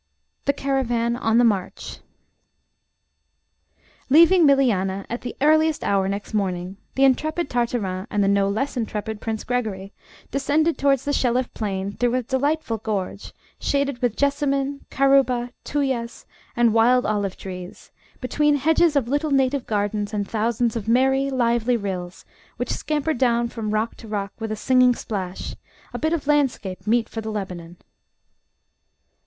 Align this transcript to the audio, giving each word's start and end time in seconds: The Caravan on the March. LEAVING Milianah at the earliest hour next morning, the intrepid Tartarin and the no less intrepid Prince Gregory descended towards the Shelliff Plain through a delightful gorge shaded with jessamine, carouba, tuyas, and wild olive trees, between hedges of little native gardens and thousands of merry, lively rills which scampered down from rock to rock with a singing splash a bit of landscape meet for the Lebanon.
The 0.45 0.53
Caravan 0.53 1.15
on 1.15 1.37
the 1.37 1.43
March. 1.43 1.99
LEAVING 4.09 4.47
Milianah 4.47 5.05
at 5.11 5.21
the 5.21 5.35
earliest 5.39 5.83
hour 5.83 6.07
next 6.09 6.33
morning, 6.33 6.77
the 6.95 7.03
intrepid 7.03 7.51
Tartarin 7.51 8.07
and 8.09 8.23
the 8.23 8.27
no 8.27 8.49
less 8.49 8.75
intrepid 8.75 9.21
Prince 9.21 9.43
Gregory 9.43 9.93
descended 10.31 10.79
towards 10.79 11.05
the 11.05 11.13
Shelliff 11.13 11.53
Plain 11.53 11.91
through 11.91 12.15
a 12.15 12.23
delightful 12.23 12.79
gorge 12.79 13.31
shaded 13.59 14.01
with 14.01 14.15
jessamine, 14.15 14.83
carouba, 14.89 15.51
tuyas, 15.63 16.25
and 16.55 16.73
wild 16.73 17.05
olive 17.05 17.37
trees, 17.37 17.91
between 18.19 18.55
hedges 18.55 18.95
of 18.95 19.07
little 19.07 19.29
native 19.29 19.67
gardens 19.67 20.15
and 20.15 20.27
thousands 20.27 20.75
of 20.75 20.87
merry, 20.87 21.29
lively 21.29 21.77
rills 21.77 22.25
which 22.57 22.71
scampered 22.73 23.19
down 23.19 23.49
from 23.49 23.69
rock 23.69 23.93
to 23.97 24.07
rock 24.07 24.33
with 24.39 24.51
a 24.51 24.55
singing 24.55 24.95
splash 24.95 25.53
a 25.93 25.99
bit 25.99 26.11
of 26.11 26.25
landscape 26.25 26.87
meet 26.87 27.07
for 27.07 27.21
the 27.21 27.29
Lebanon. 27.29 27.77